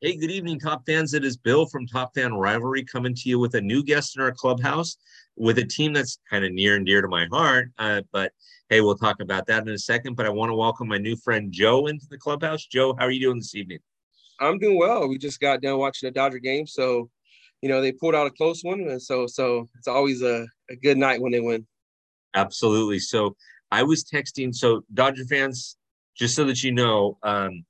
[0.00, 1.12] Hey, good evening, top fans.
[1.12, 4.22] It is Bill from Top Fan Rivalry coming to you with a new guest in
[4.22, 4.96] our clubhouse
[5.34, 7.72] with a team that's kind of near and dear to my heart.
[7.78, 8.30] Uh, but
[8.68, 10.14] hey, we'll talk about that in a second.
[10.14, 12.64] But I want to welcome my new friend Joe into the clubhouse.
[12.64, 13.80] Joe, how are you doing this evening?
[14.38, 15.08] I'm doing well.
[15.08, 17.10] We just got done watching a Dodger game, so
[17.60, 20.76] you know they pulled out a close one, and so so it's always a, a
[20.76, 21.66] good night when they win.
[22.34, 23.00] Absolutely.
[23.00, 23.34] So
[23.72, 24.54] I was texting.
[24.54, 25.76] So Dodger fans,
[26.16, 27.64] just so that you know, um,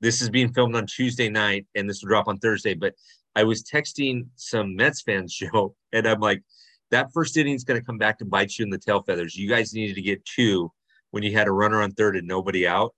[0.00, 2.74] this is being filmed on Tuesday night and this will drop on Thursday.
[2.74, 2.94] But
[3.36, 6.42] I was texting some Mets fans, Joe, and I'm like,
[6.90, 9.36] that first inning is going to come back to bite you in the tail feathers.
[9.36, 10.72] You guys needed to get two
[11.12, 12.94] when you had a runner on third and nobody out.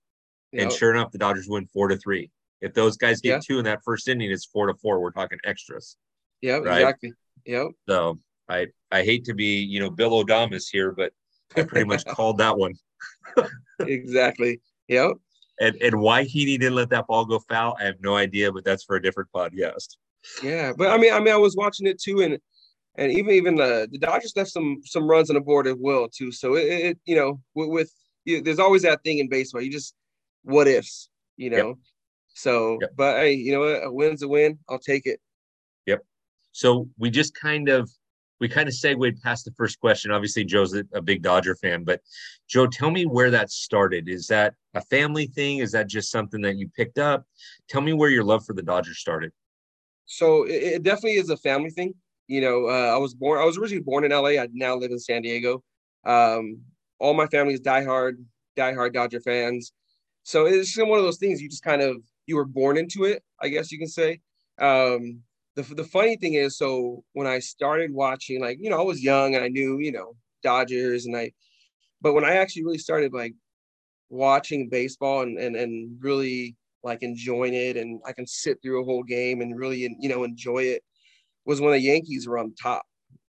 [0.51, 0.63] Yep.
[0.63, 2.31] And sure enough, the Dodgers win four to three.
[2.61, 3.39] If those guys get yeah.
[3.45, 4.99] two in that first inning, it's four to four.
[4.99, 5.97] We're talking extras.
[6.41, 6.77] Yeah, right?
[6.77, 7.13] exactly.
[7.45, 7.67] Yep.
[7.89, 11.11] So I I hate to be you know Bill O'Damas here, but
[11.55, 12.73] I pretty much called that one.
[13.79, 14.61] exactly.
[14.87, 15.11] Yep.
[15.59, 18.63] And and why Heaney didn't let that ball go foul, I have no idea, but
[18.63, 19.97] that's for a different podcast.
[20.41, 22.39] Yeah, but I mean, I mean, I was watching it too, and
[22.95, 26.07] and even even the the Dodgers left some some runs on the board as well
[26.09, 26.31] too.
[26.31, 27.91] So it, it you know with, with
[28.25, 29.61] you, there's always that thing in baseball.
[29.61, 29.93] You just
[30.43, 31.67] what ifs, you know.
[31.69, 31.75] Yep.
[32.35, 32.91] So, yep.
[32.95, 33.83] but hey, you know, what?
[33.83, 34.57] a win's a win.
[34.69, 35.19] I'll take it.
[35.85, 36.01] Yep.
[36.51, 37.89] So we just kind of
[38.39, 40.11] we kind of segued past the first question.
[40.11, 42.01] Obviously, Joe's a, big Dodger fan, but
[42.47, 44.09] Joe, tell me where that started.
[44.09, 45.59] Is that a family thing?
[45.59, 47.25] Is that just something that you picked up?
[47.69, 49.31] Tell me where your love for the Dodgers started.
[50.05, 51.93] So it, it definitely is a family thing.
[52.27, 53.39] You know, uh, I was born.
[53.39, 54.41] I was originally born in LA.
[54.41, 55.63] I now live in San Diego.
[56.05, 56.59] Um,
[56.99, 58.13] all my family is diehard,
[58.57, 59.73] diehard Dodger fans.
[60.23, 61.41] So it's just one of those things.
[61.41, 64.21] You just kind of you were born into it, I guess you can say.
[64.59, 65.21] Um,
[65.55, 69.03] the the funny thing is, so when I started watching, like you know, I was
[69.03, 71.31] young and I knew you know Dodgers and I,
[72.01, 73.33] but when I actually really started like
[74.09, 78.85] watching baseball and and and really like enjoying it and I can sit through a
[78.85, 80.83] whole game and really you know enjoy it
[81.45, 82.83] was when the Yankees were on top.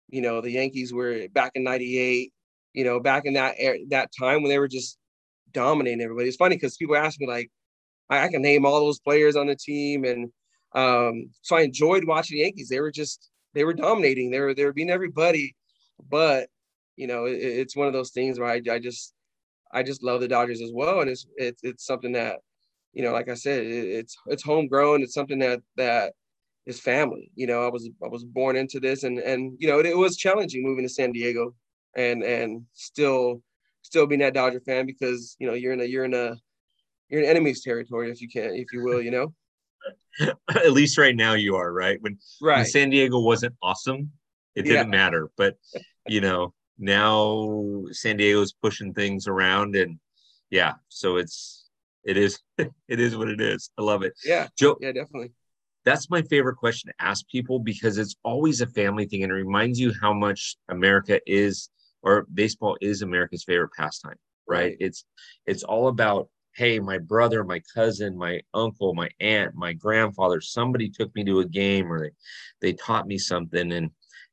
[0.08, 2.32] You know, the Yankees were back in '98.
[2.72, 4.98] You know, back in that er, that time when they were just
[5.52, 6.28] dominating everybody.
[6.28, 7.50] It's funny because people ask me like,
[8.10, 10.30] I, I can name all those players on the team and
[10.74, 12.68] um, so I enjoyed watching the Yankees.
[12.68, 14.30] They were just they were dominating.
[14.30, 15.54] They were they were beating everybody,
[16.08, 16.48] but
[16.96, 19.14] you know it, it's one of those things where I, I just
[19.72, 22.40] I just love the Dodgers as well, and it's it's it's something that
[22.92, 25.02] you know, like I said, it, it's it's homegrown.
[25.02, 26.14] It's something that that
[26.66, 27.30] is family.
[27.34, 29.96] You know, I was I was born into this, and and you know it, it
[29.96, 31.54] was challenging moving to San Diego,
[31.96, 33.42] and and still
[33.82, 36.36] still being that Dodger fan because you know you're in a you're in a
[37.08, 39.32] you're in enemy's territory if you can if you will you know
[40.48, 41.98] at least right now you are right?
[42.00, 42.58] When, right.
[42.58, 44.10] when san diego wasn't awesome
[44.54, 44.96] it didn't yeah.
[44.98, 45.30] matter.
[45.36, 45.56] But
[46.08, 49.96] you know now san diego's pushing things around and
[50.50, 51.68] yeah so it's
[52.02, 53.70] it is it is what it is.
[53.78, 54.14] I love it.
[54.24, 54.48] Yeah.
[54.58, 55.32] Joe yeah definitely.
[55.84, 59.34] That's my favorite question to ask people because it's always a family thing and it
[59.34, 61.68] reminds you how much america is
[62.02, 64.16] or baseball is america's favorite pastime
[64.48, 64.76] right, right.
[64.80, 65.04] it's
[65.44, 70.88] it's all about hey, my brother, my cousin, my uncle, my aunt, my grandfather, somebody
[70.88, 72.10] took me to a game or they,
[72.60, 73.72] they taught me something.
[73.72, 73.90] And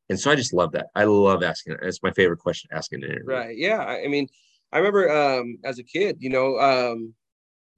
[0.09, 0.87] and so I just love that.
[0.93, 1.77] I love asking.
[1.81, 3.21] It's my favorite question asking it.
[3.23, 3.57] Right.
[3.57, 3.79] Yeah.
[3.79, 4.27] I mean,
[4.73, 7.13] I remember um, as a kid, you know, um,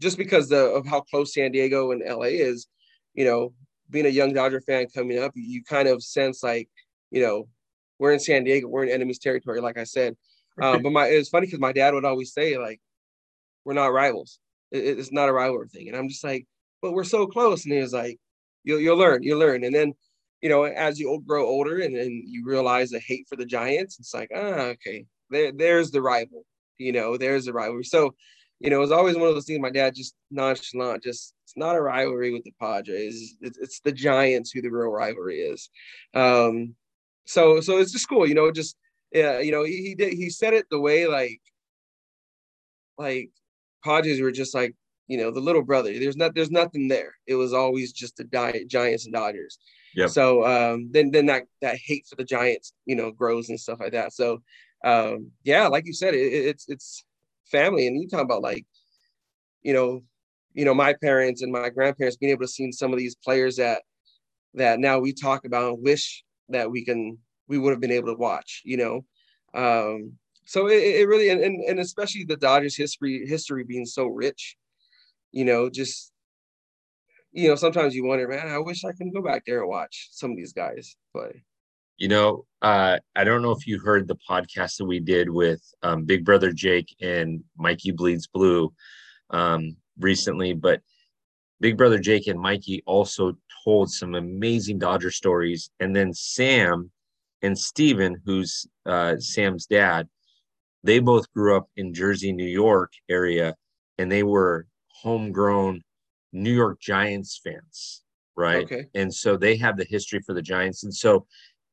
[0.02, 2.68] just because the, of how close San Diego and LA is,
[3.14, 3.54] you know,
[3.92, 6.70] being a young Dodger fan coming up, you kind of sense like,
[7.12, 7.48] you know,
[8.00, 10.16] we're in San Diego, we're in enemy's territory, like I said.
[10.60, 12.82] Um, but my it's funny because my dad would always say like,
[13.66, 14.40] we're not rivals.
[14.72, 15.88] It, it's not a rivalry thing.
[15.88, 16.46] And I'm just like,
[16.82, 17.66] but we're so close.
[17.66, 18.20] And he was like,
[18.64, 19.64] you'll, you'll learn, you'll learn.
[19.64, 19.94] And then,
[20.42, 24.00] you know, as you grow older and, and you realize the hate for the Giants,
[24.00, 26.46] it's like, ah, okay, there, there's the rival,
[26.78, 27.86] you know, there's the rivalry.
[27.86, 28.14] So,
[28.60, 29.60] you know, it was always one of those things.
[29.60, 33.36] My dad just nonchalant, just it's not a rivalry with the Padres.
[33.42, 35.70] It's, it's the Giants who the real rivalry is.
[36.14, 36.76] Um,
[37.26, 38.52] so, so it's just cool, you know.
[38.52, 38.78] Just
[39.12, 41.42] yeah, you know, he, he did he said it the way like,
[42.98, 43.32] like
[43.84, 44.76] Padres were just like,
[45.08, 45.98] you know, the little brother.
[45.98, 47.16] There's not there's nothing there.
[47.28, 49.60] It was always just the di- Giants and Dodgers.
[49.96, 50.08] Yeah.
[50.08, 53.80] So um, then then that that hate for the Giants, you know, grows and stuff
[53.80, 54.14] like that.
[54.14, 54.42] So
[54.84, 57.06] um, yeah, like you said, it, it's it's
[57.46, 58.66] family, and you talk about like,
[59.62, 60.04] you know,
[60.54, 63.58] you know, my parents and my grandparents being able to see some of these players
[63.58, 63.84] that
[64.56, 68.08] that now we talk about and wish that we can we would have been able
[68.08, 68.62] to watch.
[68.66, 69.06] You know,
[69.54, 70.14] um,
[70.46, 74.58] so it, it really and, and especially the Dodgers history history being so rich,
[75.32, 76.12] you know, just
[77.34, 80.10] you know, sometimes you wonder, man, I wish I can go back there and watch
[80.12, 81.44] some of these guys play.
[81.98, 85.62] You know, uh, I don't know if you heard the podcast that we did with
[85.82, 88.74] um, Big Brother Jake and Mikey Bleeds Blue
[89.32, 90.82] um, recently, but
[91.60, 95.70] Big Brother Jake and Mikey also told some amazing Dodger stories.
[95.80, 96.92] And then Sam
[97.42, 100.08] and Steven, who's uh, Sam's dad,
[100.84, 103.56] they both grew up in Jersey, New York area,
[103.98, 105.82] and they were homegrown
[106.32, 108.04] New York Giants fans,
[108.36, 108.64] right?
[108.64, 108.86] Okay.
[108.96, 110.84] And so they have the history for the Giants.
[110.84, 111.26] And so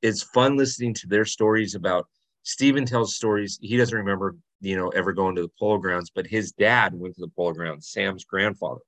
[0.03, 2.07] it's fun listening to their stories about
[2.43, 3.59] Steven tells stories.
[3.61, 7.15] He doesn't remember, you know, ever going to the polo grounds, but his dad went
[7.17, 8.81] to the polo grounds, Sam's grandfather.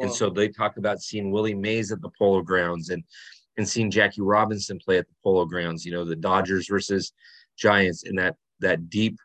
[0.00, 3.02] And so they talk about seeing Willie Mays at the polo grounds and
[3.56, 7.12] and seeing Jackie Robinson play at the polo grounds, you know, the Dodgers versus
[7.56, 9.18] Giants and that that deep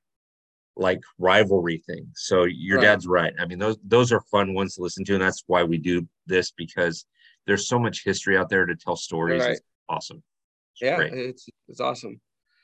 [0.76, 2.08] like rivalry thing.
[2.16, 2.86] So your Right.
[2.86, 3.34] dad's right.
[3.40, 6.08] I mean, those those are fun ones to listen to, and that's why we do
[6.26, 7.06] this because
[7.46, 9.42] there's so much history out there to tell stories.
[9.42, 9.52] Right.
[9.52, 10.24] It's awesome.
[10.74, 11.14] It's Yeah, great.
[11.14, 12.20] it's it's awesome.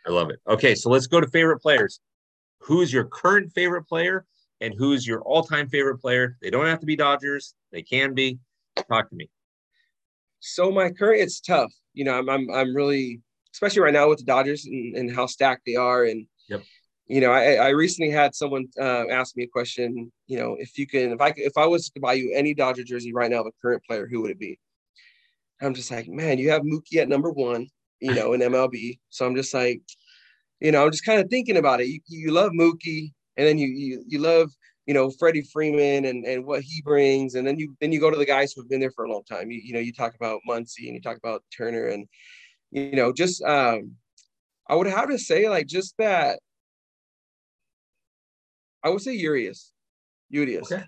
[0.08, 0.40] I love it.
[0.48, 2.00] Okay, so let's go to favorite players.
[2.60, 4.26] Who's your current favorite player
[4.62, 6.38] and who's your all-time favorite player?
[6.42, 7.54] They don't have to be Dodgers.
[7.72, 8.40] They can be.
[8.90, 9.30] Talk to me.
[10.40, 11.72] So my current, it's tough.
[11.94, 13.22] You know, I'm I'm I'm really,
[13.54, 16.64] especially right now with the Dodgers and, and how stacked they are, and Yep.
[17.10, 20.12] You know, I, I recently had someone uh, ask me a question.
[20.28, 22.84] You know, if you can, if I if I was to buy you any Dodger
[22.84, 24.60] jersey right now, of a current player, who would it be?
[25.60, 27.68] I'm just like, man, you have Mookie at number one.
[28.00, 29.00] You know, in MLB.
[29.10, 29.82] So I'm just like,
[30.62, 31.88] you know, I'm just kind of thinking about it.
[31.88, 34.52] You, you love Mookie, and then you you you love
[34.86, 38.12] you know Freddie Freeman and and what he brings, and then you then you go
[38.12, 39.52] to the guys who've been there for a long time.
[39.52, 42.08] You, you know, you talk about Muncy and you talk about Turner, and
[42.72, 43.96] you know, just um,
[44.70, 46.40] I would have to say like just that.
[48.84, 49.72] I would say Urias,
[50.30, 50.72] Urias.
[50.72, 50.84] Okay.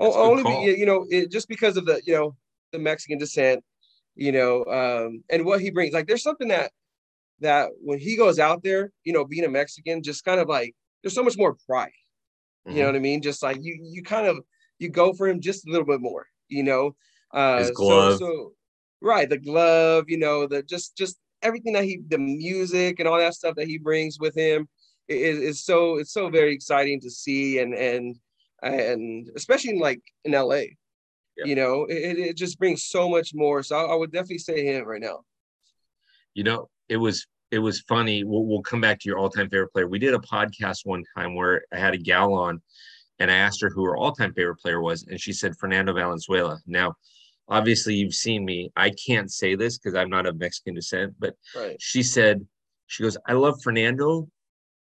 [0.00, 2.36] That's only be, you know it, just because of the you know
[2.72, 3.62] the Mexican descent,
[4.16, 5.94] you know, um, and what he brings.
[5.94, 6.72] Like there's something that
[7.40, 10.74] that when he goes out there, you know, being a Mexican, just kind of like
[11.02, 11.92] there's so much more pride.
[12.66, 13.20] You know what I mean?
[13.20, 14.38] Just like you, you kind of
[14.78, 16.26] you go for him just a little bit more.
[16.48, 16.96] You know,
[17.32, 18.18] uh, His so- glove.
[18.18, 18.52] So,
[19.02, 20.06] right, the glove.
[20.08, 23.68] You know, the just just everything that he, the music and all that stuff that
[23.68, 24.66] he brings with him
[25.08, 28.16] is is so it's so very exciting to see and and
[28.62, 30.62] and especially in like in LA.
[31.36, 31.46] Yeah.
[31.46, 33.62] You know, it, it just brings so much more.
[33.64, 35.20] So I, I would definitely say him right now.
[36.34, 38.24] You know, it was it was funny.
[38.24, 39.86] We'll, we'll come back to your all-time favorite player.
[39.88, 42.60] We did a podcast one time where I had a gal on,
[43.18, 46.58] and I asked her who her all-time favorite player was, and she said Fernando Valenzuela.
[46.66, 46.94] Now,
[47.48, 48.70] obviously, you've seen me.
[48.76, 51.76] I can't say this because I'm not of Mexican descent, but Right.
[51.80, 52.44] she said,
[52.86, 54.28] she goes, I love Fernando,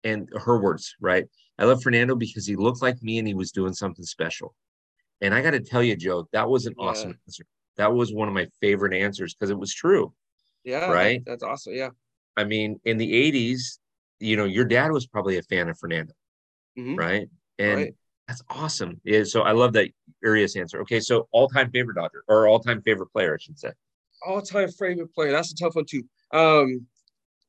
[0.08, 1.26] and her words, right?
[1.60, 4.54] I love Fernando because he looked like me and he was doing something special.
[5.22, 6.88] And I got to tell you, Joe, that was an Yeah.
[6.90, 7.46] awesome answer.
[7.78, 10.14] That was one of my favorite answers because it was true.
[10.64, 10.92] Yeah.
[10.92, 11.24] Right?
[11.26, 11.74] That's awesome.
[11.74, 11.90] Yeah.
[12.36, 13.80] I mean, in the 80s,
[14.20, 16.14] you know, your dad was probably a fan of Fernando,
[16.78, 16.98] Mhm.
[16.98, 17.28] right?
[17.60, 17.96] And Right.
[18.28, 19.02] that's awesome.
[19.04, 19.90] Yeah, so I love that
[20.22, 20.82] Urias answer.
[20.82, 23.72] Okay, so all-time favorite Dodger or all-time favorite player, I should say.
[24.26, 25.32] all time favorite player.
[25.32, 26.04] That's a tough one too.
[26.32, 26.88] Um,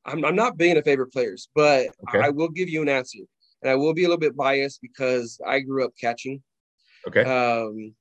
[0.08, 2.20] I'm, I'm not being a favorite players, but Okay.
[2.20, 3.18] I will give you an answer,
[3.62, 6.42] and I will be a little bit biased because I grew up catching.
[7.06, 7.22] Okay.
[7.22, 7.94] Um,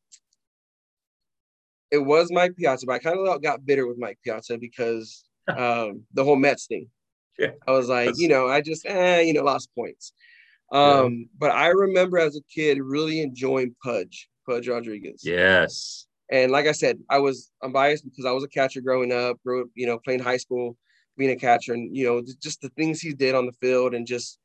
[1.91, 6.03] it was Mike Piazza, but I kind of got bitter with Mike Piazza because um,
[6.13, 6.87] the whole Mets thing.
[7.39, 7.51] Yeah.
[7.67, 10.13] I was like, That's- you know, I just, eh, you know, lost points.
[10.71, 15.21] Um, but I remember as a kid really enjoying Pudge, Pudge Rodriguez.
[15.23, 16.07] yes.
[16.29, 19.41] And like I said, I was I'm biased because I was a catcher growing up,
[19.45, 20.75] grew up, you know, playing high school,
[21.17, 24.05] being a catcher, and you know, just the things he did on the field, and
[24.05, 24.39] just,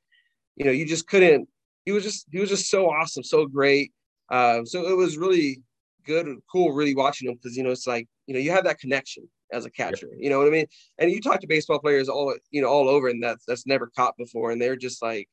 [0.56, 1.48] you know, you just couldn't.
[1.84, 3.92] He was just he was just so awesome, so great.
[4.30, 5.62] Uh, so it was really
[6.04, 8.64] good and cool, really watching him because you know it's like you know you have
[8.64, 10.08] that connection as a catcher.
[10.16, 10.66] You know what I mean?
[10.98, 13.90] And you talk to baseball players all you know all over, and that's that's never
[13.94, 15.28] caught before, and they're just like,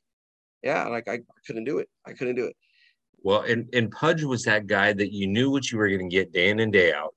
[0.63, 1.89] yeah, like I, I couldn't do it.
[2.05, 2.55] I couldn't do it.
[3.21, 6.15] Well, and and Pudge was that guy that you knew what you were going to
[6.15, 7.15] get day in and day out.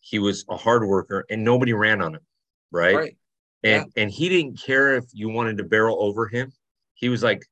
[0.00, 2.22] He was a hard worker, and nobody ran on him,
[2.70, 2.96] right?
[2.96, 3.16] Right.
[3.62, 6.52] And and he didn't care if you wanted to barrel over him.
[6.94, 7.44] He was like,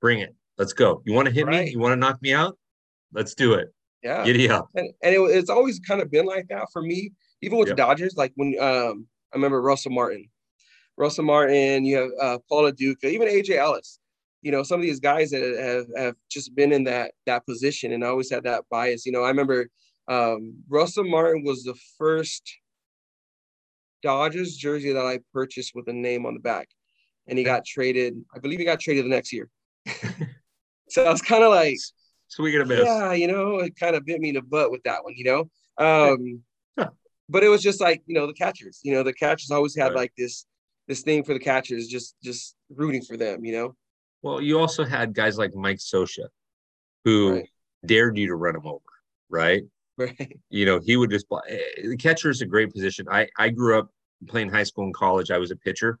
[0.00, 1.02] "Bring it, let's go.
[1.06, 1.70] You want to hit me?
[1.70, 2.58] You want to knock me out?
[3.12, 3.68] Let's do it.
[4.02, 4.24] Yeah.
[4.24, 7.58] Giddy up." and, and it, it's always kind of been like that for me, even
[7.58, 7.76] with Yep.
[7.76, 8.14] the Dodgers.
[8.16, 10.28] Like when um, I remember Russell Martin,
[10.96, 13.98] Russell Martin, you have uh, Paul Lo Duca, even AJ Ellis.
[14.42, 17.92] You know, some of these guys that have, have just been in that that position,
[17.92, 19.06] and always had that bias.
[19.06, 19.68] You know, I remember
[20.08, 22.42] um, Russell Martin was the first
[24.02, 26.68] Dodgers jersey that I purchased with a name on the back,
[27.26, 28.14] and he got traded.
[28.34, 29.48] I believe he got traded the next year.
[30.88, 31.76] so I was kind of like,
[32.28, 32.88] Swing and a miss.
[32.88, 35.24] yeah, you know, it kind of bit me in the butt with that one, you
[35.24, 35.50] know.
[35.84, 36.42] Um,
[37.28, 39.88] but it was just like you know the catchers, you know, the catchers always had
[39.88, 39.96] Right.
[39.96, 40.46] like this
[40.88, 43.76] this thing for the catchers, just just rooting for them, you know.
[44.22, 46.26] Well, you also had guys like Mike Scioscia,
[47.04, 47.48] who Right.
[47.86, 48.82] dared you to run him over,
[49.28, 49.62] right?
[50.00, 50.38] Right.
[50.50, 53.06] You know, he would just eh, the catcher is a great position.
[53.10, 53.88] I I grew up
[54.26, 55.30] playing high school and college.
[55.30, 55.98] I was a pitcher,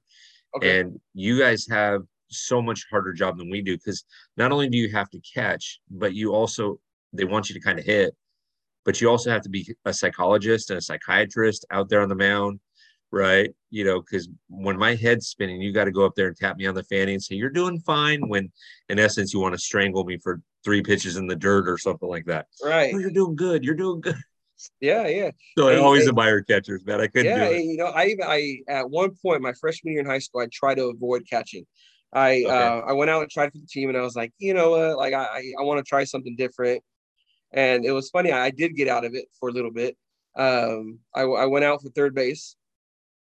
[0.56, 0.80] Okay.
[0.80, 4.04] and you guys have so much harder job than we do because
[4.36, 6.80] not only do you have to catch, but you also
[7.12, 8.14] they want you to kind of hit,
[8.84, 12.14] but you also have to be a psychologist and a psychiatrist out there on the
[12.14, 12.60] mound,
[13.12, 13.50] right?
[13.70, 16.56] You know, because when my head's spinning, you got to go up there and tap
[16.56, 18.28] me on the fanny and say you're doing fine.
[18.28, 18.50] When
[18.88, 22.08] in essence you want to strangle me for three pitches in the dirt or something
[22.08, 22.46] like that.
[22.62, 22.92] right.
[22.94, 23.64] Oh, you're doing good.
[23.64, 24.16] You're doing good.
[24.80, 25.30] Yeah, yeah.
[25.56, 26.10] So I always hey.
[26.10, 27.00] admire catchers, man.
[27.00, 27.60] I couldn't yeah, do it.
[27.60, 30.42] and, you know, I even I at one point my freshman year in high school,
[30.42, 31.64] I tried to avoid catching.
[32.12, 32.50] I Okay.
[32.50, 34.70] uh, I went out and tried for the team, and I was like, you know
[34.70, 36.82] what, like I I, I want to try something different.
[37.52, 38.32] And it was funny.
[38.32, 39.96] I did get out of it for a little bit.
[40.36, 42.56] Um, I I went out for third base.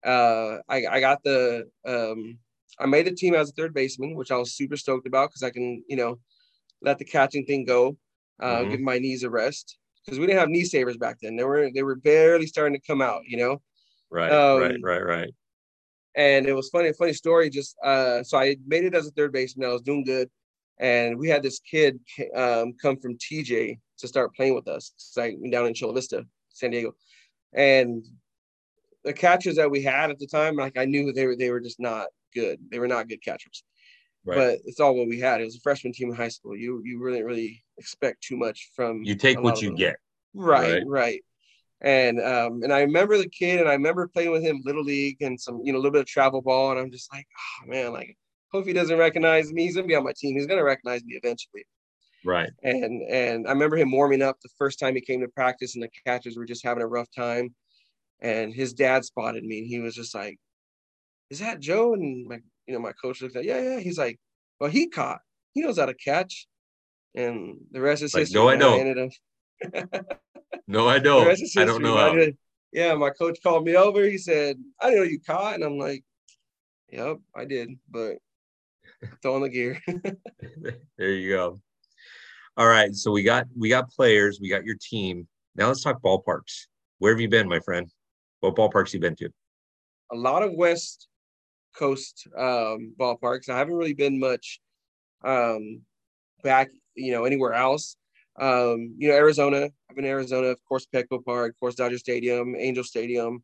[0.04, 2.38] Uh, I I got the um,
[2.78, 5.42] I made the team as a third baseman, which I was super stoked about because
[5.42, 6.18] I can you know
[6.82, 7.98] let the catching thing go,
[8.40, 8.70] uh, Mhm.
[8.70, 11.36] give my knees a rest because we didn't have knee savers back then.
[11.36, 13.62] They were they were barely starting to come out, you know.
[14.10, 15.34] Right, Um, right, right, right.
[16.14, 17.50] And it was funny, funny story.
[17.50, 19.68] Just uh, so I made it as a third baseman.
[19.68, 20.30] I was doing good,
[20.78, 22.00] and we had this kid
[22.34, 24.92] um, come from TJ to start playing with us.
[25.16, 26.92] Like down in Chula Vista, San Diego,
[27.52, 28.04] and
[29.04, 31.60] the catchers that we had at the time, like I knew they were they were
[31.60, 32.58] just not good.
[32.70, 33.62] They were not good catchers.
[34.24, 34.36] Right.
[34.36, 35.40] But it's all what we had.
[35.40, 36.56] It was a freshman team in high school.
[36.56, 39.96] You you really really expect too much from you take what you get.
[40.34, 40.82] Right, Right.
[40.86, 41.24] right.
[41.80, 45.22] And um, and I remember the kid, and I remember playing with him little league
[45.22, 47.68] and some, you know, a little bit of travel ball, and I'm just like, oh
[47.70, 48.16] man, like,
[48.52, 49.64] hope he doesn't recognize me.
[49.64, 50.36] He's gonna be on my team.
[50.36, 51.64] He's gonna recognize me eventually.
[52.24, 52.50] Right.
[52.62, 55.82] And and I remember him warming up the first time he came to practice, and
[55.84, 57.54] the catchers were just having a rough time.
[58.20, 60.38] And his dad spotted me, and he was just like,
[61.30, 64.20] "Is that Joe?" And my, you know, my coach looked at, "Yeah, yeah." He's like,
[64.60, 65.20] "Well, he caught.
[65.54, 66.46] He knows how to catch."
[67.14, 68.38] And the rest is Like, history.
[68.40, 69.14] no, I don't.
[70.68, 71.26] No, I the don't.
[71.26, 71.96] rest is I don't know.
[71.96, 72.14] I how.
[72.14, 72.36] did-
[72.72, 74.04] yeah, my coach called me over.
[74.04, 75.54] He said, I know you caught.
[75.54, 76.04] And I'm like,
[76.90, 78.18] Yep, I did, but
[79.22, 79.80] throwing the gear.
[80.98, 81.60] there you go.
[82.58, 82.94] All right.
[82.94, 85.26] So we got we got players, we got your team.
[85.56, 86.66] Now let's talk ballparks.
[86.98, 87.90] Where have you been, my friend?
[88.40, 89.30] What ballparks you been to?
[90.12, 91.08] a lot of West
[91.76, 93.48] Coast um, ballparks.
[93.48, 94.60] I haven't really been much
[95.24, 95.82] um,
[96.42, 97.96] back, you know, anywhere else.
[98.40, 99.68] Um, you know, Arizona.
[99.88, 103.42] I've been in Arizona, of course, Petco Park, of course, Dodger Stadium, Angel Stadium.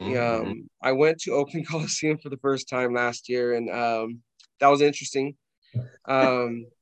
[0.00, 0.40] Mhm.
[0.42, 4.22] Um, I went to Oakland Coliseum for the first time last year, and um,
[4.60, 5.36] that was interesting.
[6.06, 6.66] Um,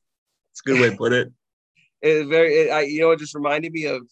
[0.52, 1.32] It's a good way to put it.
[2.02, 4.02] it very, it, I, you know, it just reminded me of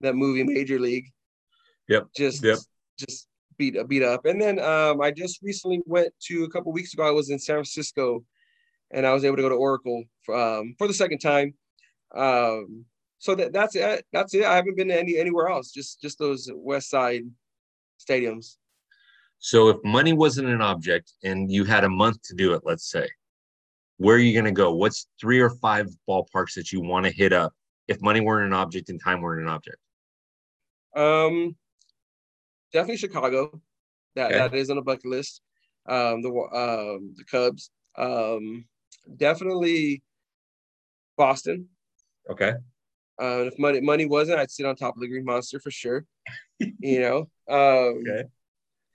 [0.00, 1.06] that movie Major League.
[1.88, 2.58] Yep, Just, yep.
[2.98, 4.24] just beat beat up.
[4.26, 7.06] And then um, I just recently went to a couple weeks ago.
[7.06, 8.24] I was in San Francisco,
[8.90, 11.54] and I was able to go to Oracle for, um, for the second time.
[12.14, 12.84] Um,
[13.18, 14.04] so that that's it.
[14.12, 14.44] That's it.
[14.44, 15.72] I haven't been to any anywhere else.
[15.72, 17.24] Just just those West Side
[17.98, 18.56] stadiums.
[19.38, 22.90] So if money wasn't an object and you had a month to do it, let's
[22.90, 23.08] say,
[23.98, 24.74] where are you going to go?
[24.74, 27.52] What's three or five ballparks that you want to hit up
[27.88, 29.76] if money weren't an object and time weren't an object?
[30.94, 31.56] Um,
[32.72, 33.60] definitely Chicago.
[34.14, 34.38] That Okay.
[34.38, 35.42] that is on the bucket list.
[35.88, 37.70] Um, the um the Cubs.
[37.96, 38.66] Um,
[39.16, 40.02] definitely
[41.16, 41.68] Boston.
[42.28, 42.52] Okay.
[43.20, 46.04] Uh, if money money wasn't, I'd sit on top of the Green Monster for sure.
[46.60, 47.18] you know.
[47.48, 48.24] Um, Okay.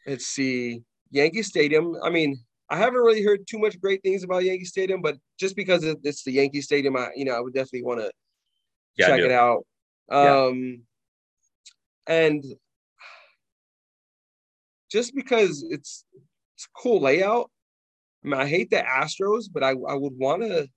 [0.08, 1.96] Let's see, Yankee Stadium.
[2.04, 2.38] I mean,
[2.70, 6.24] I haven't really heard too much great things about Yankee Stadium, but just because it's
[6.24, 8.12] the Yankee Stadium, I you know I would definitely want to
[8.96, 9.66] Yeah, check it out.
[10.12, 10.48] Yeah.
[10.48, 10.82] Um,
[12.08, 12.44] and
[14.92, 16.06] just because it's
[16.56, 17.50] it's a cool layout.
[18.24, 20.68] I mean, I hate the Astros, but I, I would want to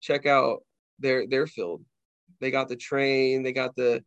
[0.00, 0.62] check out
[0.98, 1.84] their their field.
[2.40, 4.02] They got the train, they got the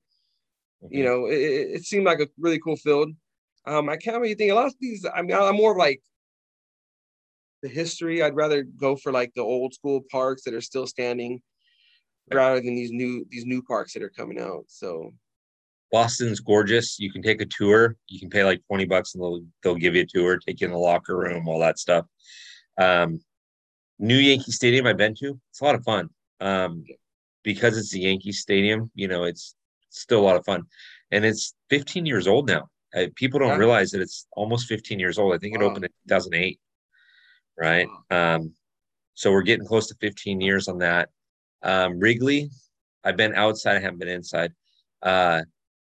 [0.89, 3.09] you know, it, it seemed like a really cool field.
[3.65, 5.05] Um, I can't really think a lot of these.
[5.13, 6.01] I mean, I'm more like
[7.61, 8.23] the history.
[8.23, 11.41] I'd rather go for like the old school parks that are still standing,
[12.31, 14.63] rather than these new these new parks that are coming out.
[14.67, 15.11] So
[15.91, 16.99] Boston's gorgeous.
[16.99, 17.95] You can take a tour.
[18.07, 20.67] You can pay like 20 bucks and they'll they'll give you a tour, take you
[20.67, 22.05] in the locker room, all that stuff.
[22.77, 23.21] Um,
[23.97, 25.39] new Yankee Stadium I've been to.
[25.49, 26.09] It's a lot of fun.
[26.39, 26.83] Um,
[27.43, 29.55] because it's the Yankee Stadium, you know, it's
[29.89, 30.63] still a lot of fun.
[31.11, 32.69] And it's 15 years old now.
[32.95, 35.33] Uh, people don't realize that it's almost 15 years old.
[35.33, 35.67] I think it Wow.
[35.69, 36.59] opened in 2008.
[37.57, 37.87] Right.
[38.09, 38.53] Um,
[39.15, 41.09] so we're getting close to 15 years on that.
[41.61, 42.49] Um, Wrigley,
[43.03, 44.53] I've been outside, I haven't been inside.
[45.01, 45.41] Uh,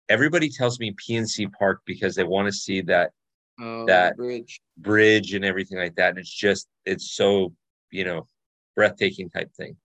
[0.08, 3.12] everybody tells me PNC Park because they want to see that
[3.60, 4.60] uh, That- bridge.
[4.76, 6.10] bridge and everything like that.
[6.10, 7.54] And it's just, it's so,
[7.90, 8.26] you know,
[8.74, 9.76] breathtaking type thing.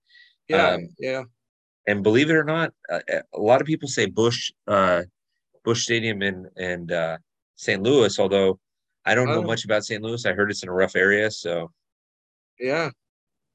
[0.48, 1.22] Yeah, um, yeah.
[1.86, 5.02] and believe it or not, uh, a lot of people say Bush uh,
[5.64, 7.18] Busch Stadium in and uh,
[7.56, 7.82] St.
[7.82, 8.18] Louis.
[8.18, 8.58] Although
[9.04, 9.42] I don't know oh.
[9.42, 10.02] much about St.
[10.02, 11.30] Louis, I heard it's in a rough area.
[11.30, 11.70] So
[12.58, 12.90] yeah,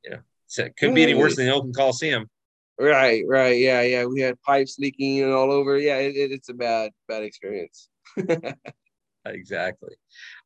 [0.04, 0.20] you know,
[0.58, 2.30] it could be any worse than the Oakland Coliseum.
[2.80, 4.06] Right, right, yeah, yeah.
[4.06, 5.78] We had pipes leaking and all over.
[5.78, 7.90] Yeah, it, it, it's a bad, bad experience.
[9.26, 9.96] exactly.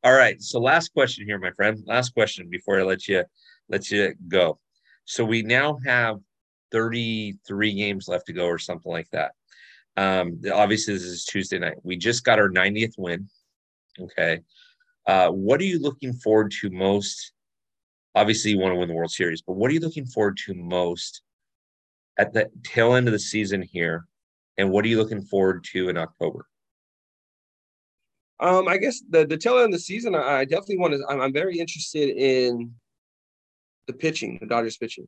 [0.04, 0.42] All right.
[0.42, 1.78] So last question here, my friend.
[1.86, 3.26] Last question before I let you
[3.68, 4.60] let you go.
[5.04, 6.20] So we now have
[6.72, 9.32] 33 games left to go or something like that.
[9.98, 11.78] Um, obviously, this is Tuesday night.
[11.84, 13.30] We just got our 90th win.
[14.00, 14.40] Okay.
[15.06, 17.34] Uh, what are you looking forward to most?
[18.16, 20.54] Obviously, you want to win the World Series, but what are you looking forward to
[20.54, 21.22] most
[22.22, 24.06] at the tail end of the season here?
[24.58, 26.46] And what are you looking forward to in October?
[28.40, 31.06] Um, I guess the the tail end of the season, I, definitely want to.
[31.08, 32.74] I'm, I'm very interested in
[33.88, 35.08] the pitching, the Dodgers pitching.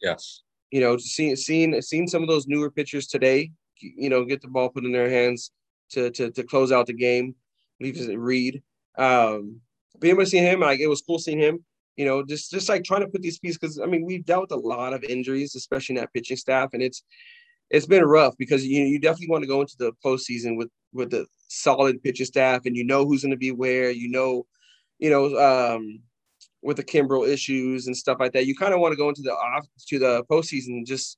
[0.00, 4.42] Yes you know, seeing seeing seeing some of those newer pitchers today, you know, get
[4.42, 5.50] the ball put in their hands
[5.90, 7.34] to to to close out the game.
[7.80, 8.62] Leave it Reed.
[8.98, 9.60] Um,
[9.98, 11.64] being able to see him, like it was cool seeing him.
[11.96, 14.50] You know, just just like trying to put these pieces because I mean we've dealt
[14.50, 17.02] with a lot of injuries, especially in that pitching staff, and it's
[17.70, 21.10] it's been rough because you you definitely want to go into the postseason with with
[21.10, 23.90] the solid pitching staff, and you know who's going to be where.
[23.90, 24.46] You know,
[24.98, 26.00] you know, um,
[26.62, 28.46] with the Kimbrel issues and stuff like that.
[28.46, 31.16] You kind of want to go into the off to the postseason just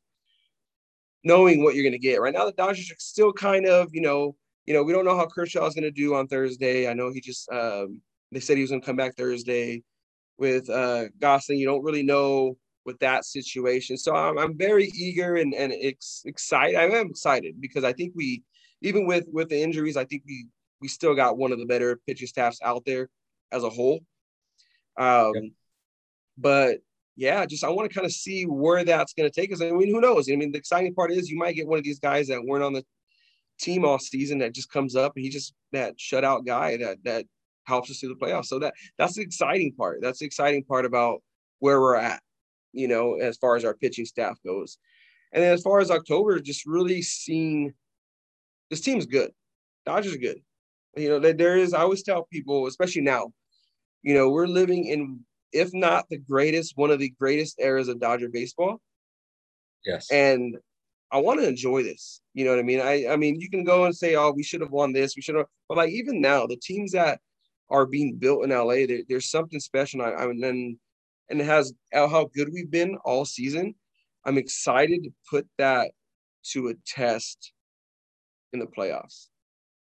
[1.25, 2.21] knowing what you're going to get.
[2.21, 5.17] Right now, the Dodgers are still kind of, you know, you know, we don't know
[5.17, 6.89] how Kershaw is going to do on Thursday.
[6.89, 9.83] I know he just um, they said he was going to come back Thursday
[10.39, 11.59] with uh, Gonsolin.
[11.59, 16.23] You don't really know with that situation, so I'm, I'm very eager and and ex-
[16.25, 16.77] excited.
[16.77, 18.43] I am excited because I think we,
[18.81, 20.47] even with with the injuries, I think we
[20.81, 23.09] we still got one of the better pitching staffs out there
[23.53, 24.01] as a whole.
[24.97, 25.53] Um.
[26.41, 26.79] But
[27.17, 29.61] yeah, just I want to kind of see where that's going to take us.
[29.61, 30.31] I mean, who knows?
[30.31, 32.63] I mean, the exciting part is you might get one of these guys that weren't
[32.63, 32.85] on the
[33.59, 37.27] team all season that just comes up and he just that shutout guy that that
[37.69, 38.47] helps us through the playoffs.
[38.47, 40.01] So that that's the exciting part.
[40.01, 41.23] That's the exciting part about
[41.61, 42.21] where we're at,
[42.73, 44.79] you know, as far as our pitching staff goes.
[45.33, 47.75] And then as far as October, just really seeing
[48.71, 49.31] this team's good.
[49.85, 50.41] Dodgers are good.
[50.97, 53.33] You know, there is, I always tell people, especially now,
[54.03, 55.21] you know, we're living in,
[55.53, 58.81] if not the greatest, one of the greatest eras of Dodger baseball.
[59.85, 60.11] Yes.
[60.11, 60.57] And
[61.11, 62.21] I want to enjoy this.
[62.35, 62.81] You know what I mean?
[62.81, 65.17] I I mean, you can go and say, "Oh, we should have won this.
[65.17, 67.21] We should have," but like even now, the teams that
[67.71, 70.03] are being built in LA, there, there's something special.
[70.03, 70.77] I, I and
[71.31, 73.75] and it has how good we've been all season.
[74.25, 75.93] I'm excited to put that
[76.53, 77.53] to a test
[78.53, 79.27] in the playoffs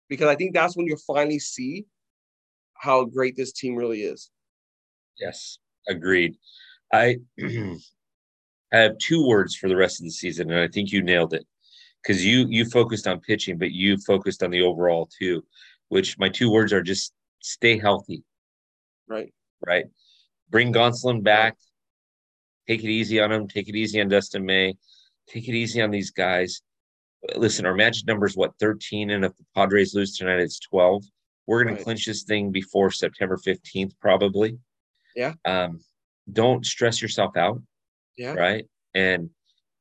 [0.08, 1.86] because I think that's when you'll finally see
[2.74, 4.30] how great this team really is.
[5.18, 6.36] Yes, agreed.
[6.92, 7.18] I
[8.72, 11.34] I have two words for the rest of the season, and I think you nailed
[11.34, 11.46] it
[12.02, 15.44] because you you focused on pitching, but you focused on the overall too.
[15.88, 18.22] Which my two words are just stay healthy.
[19.08, 19.32] Right.
[19.66, 19.86] Right.
[20.50, 21.56] Bring Gonsolin back.
[22.66, 23.48] Take it easy on him.
[23.48, 24.74] Take it easy on Dustin May.
[25.28, 26.62] Take it easy on these guys.
[27.36, 31.04] Listen, our magic number is what 13, and if the Padres lose tonight, it's 12.
[31.46, 31.78] We're going right.
[31.78, 34.58] to clinch this thing before September 15th, probably.
[35.16, 35.34] Yeah.
[35.44, 35.80] Um,
[36.32, 37.60] don't stress yourself out.
[38.16, 38.34] Yeah.
[38.34, 38.66] Right.
[38.94, 39.30] And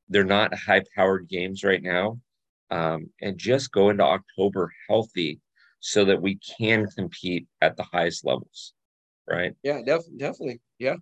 [0.10, 2.19] they're not high powered games right now.
[2.72, 5.39] Um, and just go into October healthy
[5.79, 8.73] so that we can compete at the highest levels.
[9.29, 9.53] Right.
[9.63, 10.59] Yeah, def- definitely.
[10.79, 10.95] Yeah.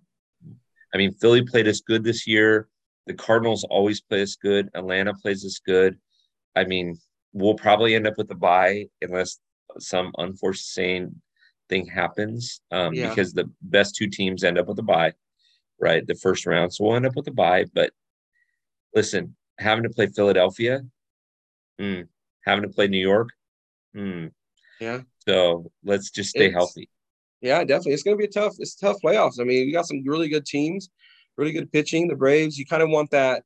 [0.94, 2.68] I mean, Philly played us good this year.
[3.06, 4.68] The Cardinals always play us good.
[4.74, 5.98] Atlanta plays us good.
[6.54, 6.98] I mean,
[7.32, 9.38] we'll probably end up with a bye unless
[9.78, 11.20] some unforeseen
[11.68, 13.08] thing happens um, yeah.
[13.08, 15.12] because the best two teams end up with a bye,
[15.80, 16.06] right?
[16.06, 16.72] The first round.
[16.72, 17.64] So we'll end up with a bye.
[17.74, 17.92] But
[18.94, 20.82] listen, having to play Philadelphia,
[21.80, 22.06] mm,
[22.44, 23.30] having to play New York,
[23.94, 24.30] mm.
[24.80, 25.00] Yeah.
[25.26, 26.88] So let's just stay it's, healthy.
[27.40, 27.92] Yeah, definitely.
[27.92, 28.54] It's going to be a tough.
[28.58, 29.40] It's tough playoffs.
[29.40, 30.90] I mean, we got some really good teams,
[31.36, 32.08] really good pitching.
[32.08, 32.58] The Braves.
[32.58, 33.44] You kind of want that,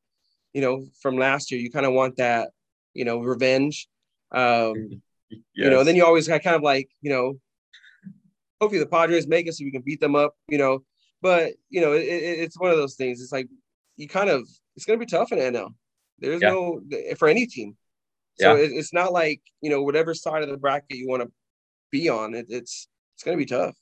[0.53, 1.61] you know, from last year.
[1.61, 2.51] You kind of want that,
[2.95, 3.89] you know, revenge.
[4.31, 4.75] Um,
[5.31, 5.41] yes.
[5.55, 7.35] You know, then you always kind of like, you know,
[8.61, 10.85] hopefully the Padres make it so we can beat them up, you know.
[11.21, 13.21] But, you know, it, it, it's one of those things.
[13.21, 13.49] It's like
[13.97, 15.75] you kind of, it's going to be tough in NL.
[16.19, 16.51] There's yeah.
[16.51, 16.81] no,
[17.19, 17.77] for any team.
[18.41, 18.63] So yeah.
[18.63, 21.31] it, it's not like, you know, whatever side of the bracket you want to
[21.91, 23.77] be on, it, it's, it's going to be tough.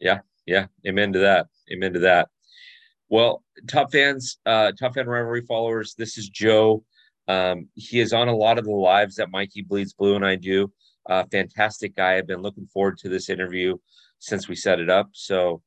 [0.00, 0.20] Yeah.
[0.46, 0.66] Yeah.
[0.86, 1.48] Amen to that.
[1.72, 2.28] Amen to that.
[3.08, 6.84] Well, top fans, uh, top fan rivalry followers, this is Joe.
[7.28, 10.36] Um, he is on a lot of the lives that Mikey Bleeds Blue and I
[10.36, 10.72] do.
[11.08, 12.16] Uh, fantastic guy.
[12.16, 13.76] I've been looking forward to this interview
[14.18, 15.10] since we set it up.
[15.12, 15.62] So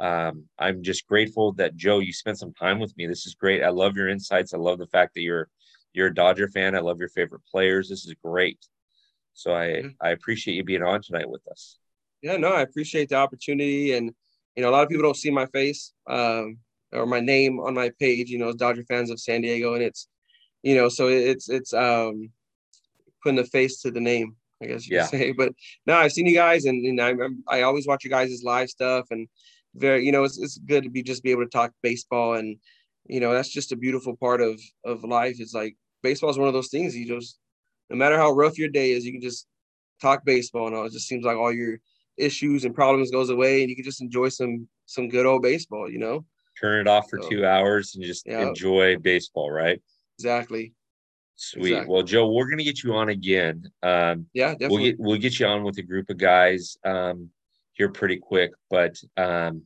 [0.00, 3.06] um, I'm just grateful that Joe, you spent some time with me.
[3.06, 3.62] This is great.
[3.62, 4.54] I love your insights.
[4.54, 5.48] I love the fact that you're
[5.92, 6.74] You're a Dodger fan.
[6.74, 7.88] I love your favorite players.
[7.88, 8.58] This is great.
[9.34, 9.88] So I mm-hmm.
[10.00, 11.78] I appreciate you being on tonight with us.
[12.22, 14.12] Yeah, no, I appreciate the opportunity, and
[14.56, 16.58] you know, a lot of people don't see my face um,
[16.92, 18.30] or my name on my page.
[18.30, 20.08] You know, Dodger fans of San Diego, and it's
[20.62, 22.30] you know, so it's it's um,
[23.22, 25.06] putting a face to the name, I guess you yeah.
[25.06, 25.32] could say.
[25.36, 25.52] But
[25.86, 27.14] no, I've seen you guys, and, and I
[27.48, 29.28] I always watch you guys' live stuff, and
[29.74, 32.58] very you know, it's it's good to be just be able to talk baseball, and
[33.12, 35.36] you know, that's just a beautiful part of of life.
[35.38, 37.38] It's like baseball is one of those things you just
[37.90, 39.46] no matter how rough your day is, you can just
[40.00, 40.86] talk baseball and all.
[40.86, 41.80] It just seems like all your
[42.16, 45.90] issues and problems goes away, and you can just enjoy some some good old baseball.
[45.90, 46.24] You know,
[46.60, 48.48] turn it off for so, two hours and just yeah.
[48.48, 49.80] enjoy baseball, right?
[50.18, 50.72] Exactly.
[51.36, 51.72] Sweet.
[51.72, 51.92] Exactly.
[51.92, 53.70] Well, Joe, we're gonna get you on again.
[53.82, 54.68] Um, yeah, definitely.
[54.68, 57.30] We'll get we'll get you on with a group of guys um,
[57.72, 58.52] here pretty quick.
[58.68, 59.62] But um,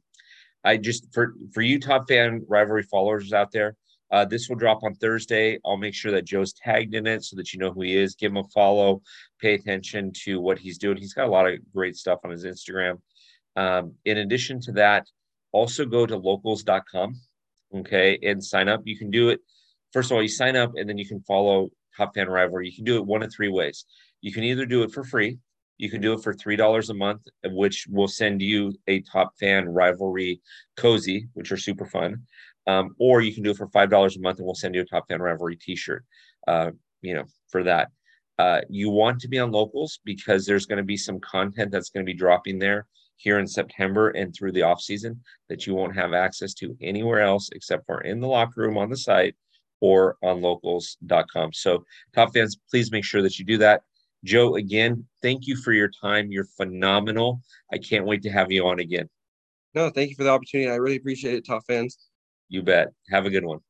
[0.64, 3.77] I just for for you top fan rivalry followers out there,
[4.11, 5.59] uh, this will drop on Thursday.
[5.64, 8.14] I'll make sure that Joe's tagged in it so that you know who he is.
[8.14, 9.03] Give him a follow.
[9.40, 10.96] Pay attention to what he's doing.
[10.96, 13.00] He's got a lot of great stuff on his Instagram.
[13.57, 15.07] Um, in addition to that,
[15.53, 17.20] also go to locals.com,
[17.77, 18.83] okay, and sign up.
[18.85, 19.40] You can do it.
[19.92, 22.68] First of all, you sign up and then you can follow Top Fan Rivalry.
[22.68, 23.85] You can do it one of three ways.
[24.20, 25.38] You can either do it for free.
[25.78, 29.32] You can do it for three dollars a month, which will send you a Top
[29.38, 30.40] Fan Rivalry
[30.76, 32.22] cozy, which are super fun.
[32.66, 34.82] Um, or you can do it for five dollars a month, and we'll send you
[34.82, 36.04] a Top Fan Rivalry T-shirt.
[36.46, 36.70] Uh,
[37.02, 37.90] you know, for that.
[38.38, 41.90] Uh, you want to be on locals because there's going to be some content that's
[41.90, 45.74] going to be dropping there here in September and through the off season that you
[45.74, 49.37] won't have access to anywhere else except for in the locker room on the site
[49.80, 51.52] or on locals.com.
[51.52, 51.84] So,
[52.14, 53.82] top fans, please make sure that you do that.
[54.24, 56.32] Joe, again, thank you for your time.
[56.32, 57.42] You're phenomenal.
[57.72, 59.08] I can't wait to have you on again.
[59.74, 60.70] No, thank you for the opportunity.
[60.70, 61.98] I really appreciate it, top fans.
[62.48, 62.88] You bet.
[63.10, 63.60] Have a good one.